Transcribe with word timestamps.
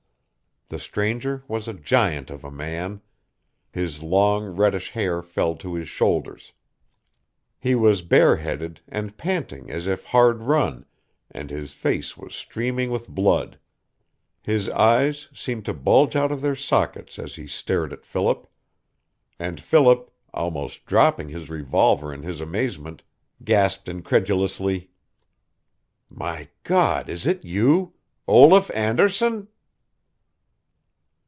The 0.73 0.79
stranger 0.79 1.43
was 1.49 1.67
a 1.67 1.73
giant 1.73 2.29
of 2.29 2.45
a 2.45 2.49
man. 2.49 3.01
His 3.73 4.01
long, 4.01 4.45
reddish 4.55 4.91
hair 4.91 5.21
fell 5.21 5.53
to 5.57 5.73
his 5.73 5.89
shoulders. 5.89 6.53
He 7.59 7.75
was 7.75 8.01
bare 8.01 8.37
headed, 8.37 8.79
and 8.87 9.17
panting 9.17 9.69
as 9.69 9.85
if 9.85 10.05
hard 10.05 10.43
run, 10.43 10.85
and 11.29 11.49
his 11.49 11.73
face 11.73 12.15
was 12.15 12.33
streaming 12.33 12.89
with 12.89 13.09
blood. 13.09 13.59
His 14.43 14.69
eyes 14.69 15.27
seemed 15.33 15.65
to 15.65 15.73
bulge 15.73 16.15
out 16.15 16.31
of 16.31 16.39
their 16.39 16.55
sockets 16.55 17.19
as 17.19 17.35
he 17.35 17.47
stared 17.47 17.91
at 17.91 18.05
Philip. 18.05 18.49
And 19.37 19.59
Philip, 19.59 20.09
almost 20.33 20.85
dropping 20.85 21.27
his 21.27 21.49
revolver 21.49 22.13
in 22.13 22.23
his 22.23 22.39
amazement, 22.39 23.03
gasped 23.43 23.89
incredulously: 23.89 24.89
"My 26.09 26.47
God, 26.63 27.09
is 27.09 27.27
it 27.27 27.43
you 27.43 27.91
Olaf 28.25 28.71
Anderson!" 28.73 29.49